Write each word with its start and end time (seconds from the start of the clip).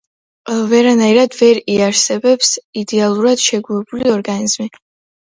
ვერანაირად 0.71 1.37
ვერ 1.41 1.61
იარსებებს 1.75 2.51
იდეალურად 2.85 3.47
შეგუებული 3.49 4.15
ორგანიზმი. 4.19 4.73